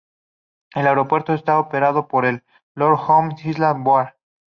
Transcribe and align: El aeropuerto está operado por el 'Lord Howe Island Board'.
El 0.73 0.87
aeropuerto 0.87 1.31
está 1.31 1.59
operado 1.59 2.07
por 2.07 2.25
el 2.25 2.43
'Lord 2.73 2.99
Howe 3.07 3.35
Island 3.45 3.83
Board'. 3.83 4.15